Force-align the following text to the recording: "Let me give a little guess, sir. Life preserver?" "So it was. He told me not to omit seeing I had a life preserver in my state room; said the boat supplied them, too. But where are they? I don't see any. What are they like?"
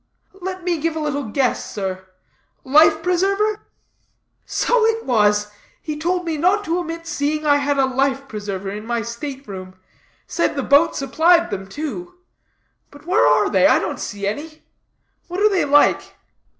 "Let 0.41 0.63
me 0.63 0.79
give 0.79 0.95
a 0.95 0.99
little 0.99 1.25
guess, 1.25 1.63
sir. 1.71 2.07
Life 2.63 3.03
preserver?" 3.03 3.67
"So 4.47 4.83
it 4.87 5.05
was. 5.05 5.51
He 5.79 5.95
told 5.95 6.25
me 6.25 6.37
not 6.37 6.63
to 6.63 6.79
omit 6.79 7.05
seeing 7.05 7.45
I 7.45 7.57
had 7.57 7.77
a 7.77 7.85
life 7.85 8.27
preserver 8.27 8.71
in 8.71 8.83
my 8.87 9.03
state 9.03 9.47
room; 9.47 9.75
said 10.25 10.55
the 10.55 10.63
boat 10.63 10.95
supplied 10.95 11.51
them, 11.51 11.67
too. 11.67 12.15
But 12.89 13.05
where 13.05 13.27
are 13.27 13.51
they? 13.51 13.67
I 13.67 13.77
don't 13.77 13.99
see 13.99 14.25
any. 14.25 14.63
What 15.27 15.39
are 15.39 15.49
they 15.49 15.65
like?" 15.65 16.15